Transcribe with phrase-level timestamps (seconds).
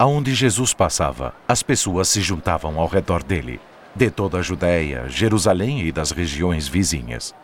[0.00, 3.60] Aonde Jesus passava, as pessoas se juntavam ao redor dele,
[3.94, 7.34] de toda a Judéia, Jerusalém e das regiões vizinhas.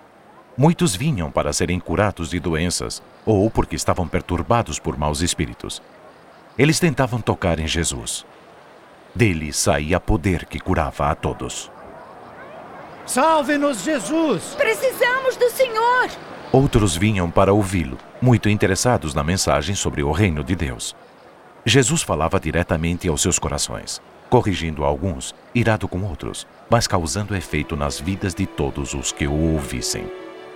[0.57, 5.83] Muitos vinham para serem curados de doenças ou porque estavam perturbados por maus espíritos.
[6.57, 8.25] Eles tentavam tocar em Jesus.
[9.15, 11.71] Dele saía poder que curava a todos.
[13.05, 14.55] Salve-nos, Jesus!
[14.57, 16.09] Precisamos do Senhor!
[16.51, 20.97] Outros vinham para ouvi-lo, muito interessados na mensagem sobre o reino de Deus.
[21.69, 27.99] Jesus falava diretamente aos seus corações, corrigindo alguns, irado com outros, mas causando efeito nas
[27.99, 30.09] vidas de todos os que o ouvissem.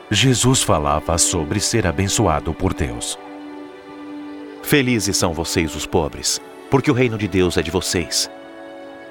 [0.08, 3.18] Jesus falava sobre ser abençoado por Deus.
[4.62, 8.30] Felizes são vocês, os pobres, porque o reino de Deus é de vocês.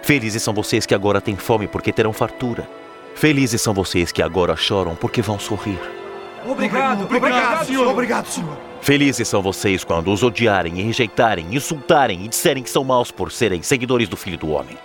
[0.01, 2.65] Felizes são vocês que agora têm fome, porque terão fartura.
[3.13, 5.98] Felizes são vocês que agora choram, porque vão sorrir.
[6.45, 7.87] Obrigado, obrigado, senhor.
[7.87, 8.57] Obrigado, senhor.
[8.81, 13.31] Felizes são vocês quando os odiarem e rejeitarem, insultarem e disserem que são maus por
[13.31, 14.77] serem seguidores do Filho do Homem.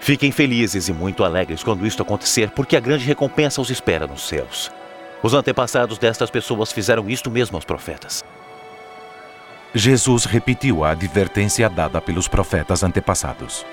[0.00, 4.28] Fiquem felizes e muito alegres quando isto acontecer, porque a grande recompensa os espera nos
[4.28, 4.70] céus.
[5.22, 8.24] Os antepassados destas pessoas fizeram isto mesmo aos profetas.
[9.74, 13.66] Jesus repetiu a advertência dada pelos profetas antepassados.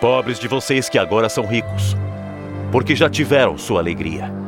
[0.00, 1.96] Pobres de vocês que agora são ricos,
[2.70, 4.39] porque já tiveram sua alegria.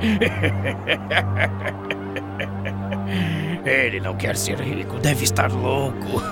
[3.64, 6.22] Ele não quer ser rico, deve estar louco.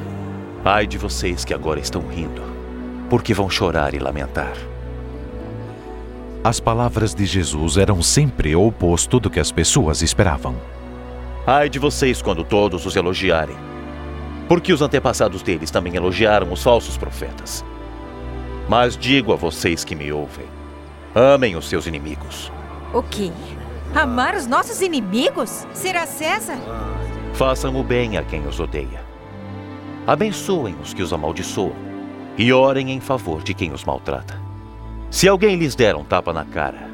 [0.64, 2.42] Ai de vocês que agora estão rindo,
[3.08, 4.54] porque vão chorar e lamentar.
[6.42, 10.56] As palavras de Jesus eram sempre o oposto do que as pessoas esperavam.
[11.46, 13.56] Ai de vocês quando todos os elogiarem,
[14.48, 17.64] porque os antepassados deles também elogiaram os falsos profetas.
[18.68, 20.46] Mas digo a vocês que me ouvem:
[21.14, 22.50] amem os seus inimigos.
[22.92, 23.30] O quê?
[23.94, 25.66] Amar os nossos inimigos?
[25.74, 26.56] Será César?
[27.34, 29.04] Façam o bem a quem os odeia.
[30.06, 31.76] Abençoem os que os amaldiçoam
[32.38, 34.40] e orem em favor de quem os maltrata.
[35.10, 36.88] Se alguém lhes der um tapa na cara,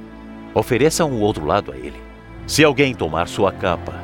[0.52, 2.00] ofereçam o outro lado a ele.
[2.44, 3.94] Se alguém tomar sua capa,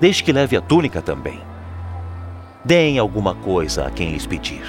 [0.00, 1.40] deixe que leve a túnica também.
[2.64, 4.64] Deem alguma coisa a quem lhes pedir.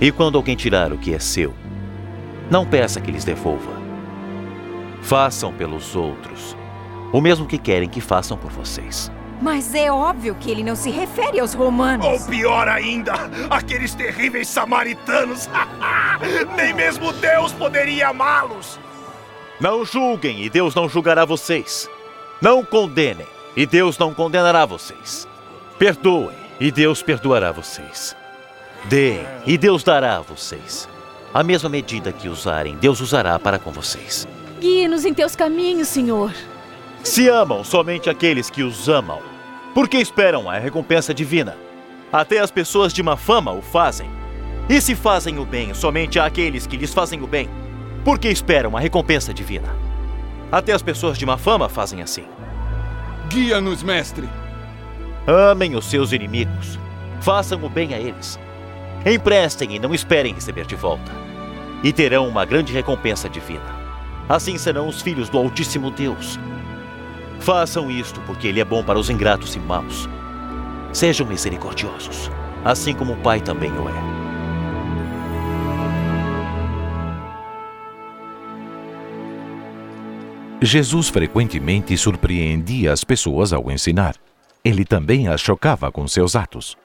[0.00, 1.54] E quando alguém tirar o que é seu,
[2.50, 3.85] não peça que lhes devolva.
[5.06, 6.56] Façam pelos outros
[7.12, 9.08] o mesmo que querem que façam por vocês.
[9.40, 12.04] Mas é óbvio que ele não se refere aos romanos.
[12.04, 13.12] Ou pior ainda,
[13.48, 15.48] aqueles terríveis samaritanos.
[16.56, 18.80] Nem mesmo Deus poderia amá-los.
[19.60, 21.88] Não julguem e Deus não julgará vocês.
[22.42, 25.28] Não condenem e Deus não condenará vocês.
[25.78, 28.16] Perdoem e Deus perdoará vocês.
[28.86, 30.88] Deem e Deus dará a vocês.
[31.32, 34.26] A mesma medida que usarem, Deus usará para com vocês.
[34.60, 36.32] Guie-nos em teus caminhos, Senhor.
[37.04, 39.20] Se amam somente aqueles que os amam,
[39.74, 41.56] por que esperam a recompensa divina?
[42.12, 44.10] Até as pessoas de má fama o fazem.
[44.68, 47.48] E se fazem o bem somente àqueles que lhes fazem o bem,
[48.04, 49.68] por que esperam a recompensa divina?
[50.50, 52.24] Até as pessoas de má fama fazem assim.
[53.28, 54.28] Guia-nos, mestre.
[55.26, 56.78] Amem os seus inimigos.
[57.20, 58.38] Façam o bem a eles.
[59.04, 61.12] Emprestem e não esperem receber de volta.
[61.82, 63.75] E terão uma grande recompensa divina.
[64.28, 66.38] Assim serão os filhos do Altíssimo Deus.
[67.40, 70.08] Façam isto porque Ele é bom para os ingratos e maus.
[70.92, 72.30] Sejam misericordiosos,
[72.64, 74.16] assim como o Pai também o é.
[80.60, 84.16] Jesus frequentemente surpreendia as pessoas ao ensinar.
[84.64, 86.76] Ele também as chocava com seus atos.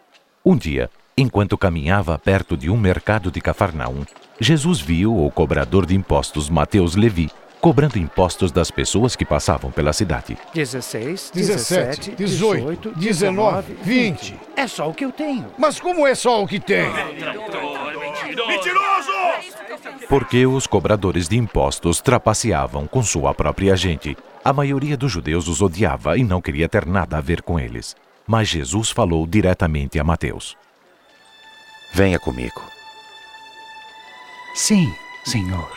[0.46, 4.04] Um dia, enquanto caminhava perto de um mercado de Cafarnaum,
[4.44, 7.30] Jesus viu o cobrador de impostos Mateus Levi
[7.60, 10.36] cobrando impostos das pessoas que passavam pela cidade.
[10.52, 14.36] 16, 17, 18, 19, 20.
[14.58, 15.46] É só o que eu tenho.
[15.60, 16.92] Mas como é só o que tem?
[18.48, 19.12] Mentiroso!
[20.10, 24.18] Porque os cobradores de impostos trapaceavam com sua própria gente.
[24.44, 27.96] A maioria dos judeus os odiava e não queria ter nada a ver com eles.
[28.26, 30.58] Mas Jesus falou diretamente a Mateus.
[31.94, 32.81] Venha comigo.
[34.54, 34.94] Sim,
[35.24, 35.72] senhor.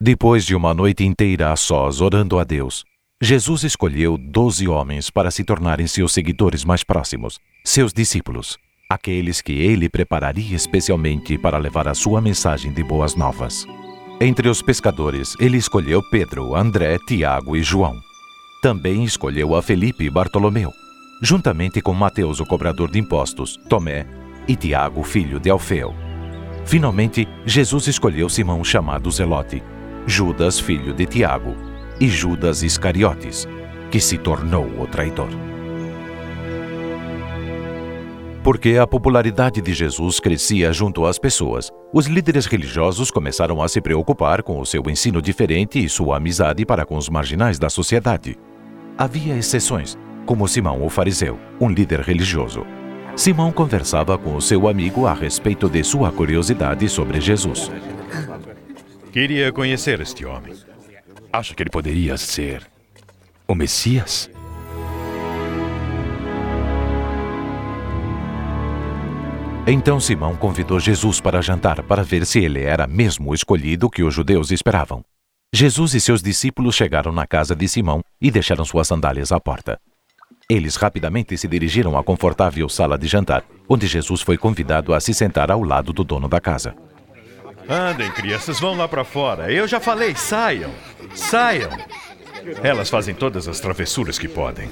[0.00, 2.84] Depois de uma noite inteira a sós orando a Deus,
[3.22, 8.58] Jesus escolheu doze homens para se tornarem seus seguidores mais próximos, seus discípulos,
[8.90, 13.66] aqueles que ele prepararia especialmente para levar a sua mensagem de boas novas.
[14.20, 17.98] Entre os pescadores, ele escolheu Pedro, André, Tiago e João.
[18.60, 20.72] Também escolheu a Felipe e Bartolomeu,
[21.24, 24.06] juntamente com Mateus, o cobrador de impostos, Tomé
[24.46, 25.94] e Tiago, filho de Alfeu.
[26.66, 29.62] Finalmente, Jesus escolheu Simão, chamado Zelote,
[30.06, 31.56] Judas, filho de Tiago,
[31.98, 33.48] e Judas Iscariotes,
[33.90, 35.30] que se tornou o traidor.
[38.42, 43.80] Porque a popularidade de Jesus crescia junto às pessoas, os líderes religiosos começaram a se
[43.80, 48.36] preocupar com o seu ensino diferente e sua amizade para com os marginais da sociedade.
[48.98, 52.66] Havia exceções, como Simão o fariseu, um líder religioso.
[53.16, 57.70] Simão conversava com o seu amigo a respeito de sua curiosidade sobre Jesus.
[59.12, 60.54] Queria conhecer este homem.
[61.32, 62.66] Acha que ele poderia ser
[63.46, 64.30] o Messias?
[69.66, 74.02] Então Simão convidou Jesus para jantar para ver se ele era mesmo o escolhido que
[74.02, 75.02] os judeus esperavam.
[75.54, 79.78] Jesus e seus discípulos chegaram na casa de Simão e deixaram suas sandálias à porta.
[80.48, 85.14] Eles rapidamente se dirigiram à confortável sala de jantar, onde Jesus foi convidado a se
[85.14, 86.74] sentar ao lado do dono da casa.
[87.68, 89.50] Andem, crianças, vão lá para fora.
[89.50, 90.70] Eu já falei, saiam.
[91.14, 91.70] Saiam.
[92.62, 94.68] Elas fazem todas as travessuras que podem.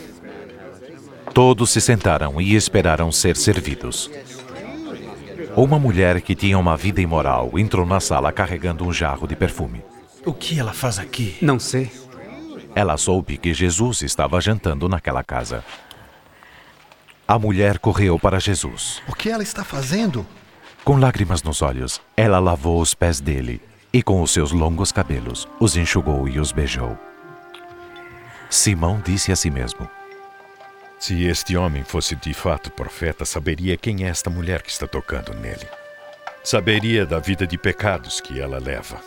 [1.33, 4.11] Todos se sentaram e esperaram ser servidos.
[5.57, 9.83] Uma mulher que tinha uma vida imoral entrou na sala carregando um jarro de perfume.
[10.25, 11.37] O que ela faz aqui?
[11.41, 11.91] Não sei.
[12.75, 15.63] Ela soube que Jesus estava jantando naquela casa.
[17.29, 19.03] A mulher correu para Jesus.
[19.07, 20.27] O que ela está fazendo?
[20.83, 23.61] Com lágrimas nos olhos, ela lavou os pés dele
[23.93, 26.99] e, com os seus longos cabelos, os enxugou e os beijou.
[28.49, 29.89] Simão disse a si mesmo:
[30.99, 35.35] Se este homem fosse de fato profeta, saberia quem é esta mulher que está tocando
[35.35, 35.69] nele.
[36.43, 38.99] Saberia da vida de pecados que ela leva.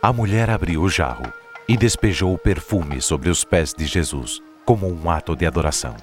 [0.00, 1.30] A mulher abriu o jarro
[1.68, 5.94] e despejou o perfume sobre os pés de Jesus, como um ato de adoração.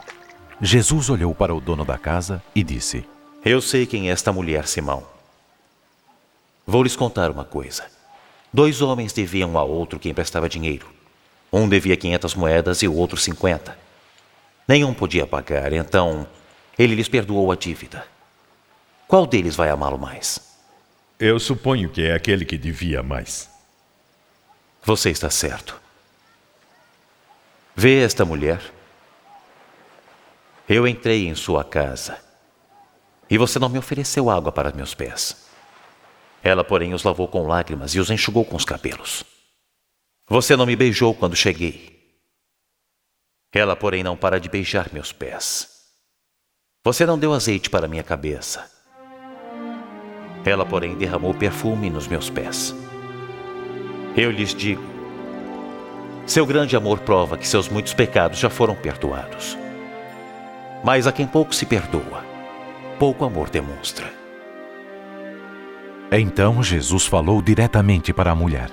[0.61, 3.03] Jesus olhou para o dono da casa e disse:
[3.43, 5.03] Eu sei quem é esta mulher, Simão.
[6.67, 7.83] Vou lhes contar uma coisa.
[8.53, 10.87] Dois homens deviam um a outro quem prestava dinheiro.
[11.51, 13.77] Um devia 500 moedas e o outro 50.
[14.67, 16.27] Nenhum podia pagar, então
[16.77, 18.05] ele lhes perdoou a dívida.
[19.07, 20.39] Qual deles vai amá-lo mais?
[21.19, 23.54] Eu suponho que é aquele que devia mais.
[24.85, 25.81] Você está certo.
[27.75, 28.61] Vê esta mulher?
[30.69, 32.23] Eu entrei em sua casa
[33.27, 35.49] e você não me ofereceu água para meus pés.
[36.43, 39.23] Ela, porém, os lavou com lágrimas e os enxugou com os cabelos.
[40.27, 41.99] Você não me beijou quando cheguei.
[43.51, 45.67] Ela, porém, não para de beijar meus pés.
[46.83, 48.71] Você não deu azeite para minha cabeça.
[50.45, 52.75] Ela, porém, derramou perfume nos meus pés.
[54.15, 54.83] Eu lhes digo:
[56.25, 59.57] seu grande amor prova que seus muitos pecados já foram perdoados.
[60.83, 62.23] Mas a quem pouco se perdoa,
[62.97, 64.11] pouco amor demonstra.
[66.11, 68.71] Então Jesus falou diretamente para a mulher: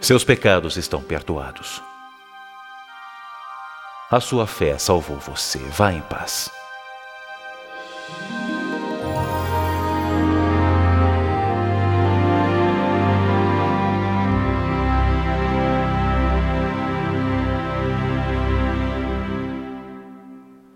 [0.00, 1.82] Seus pecados estão perdoados.
[4.10, 5.58] A sua fé salvou você.
[5.58, 6.50] Vá em paz.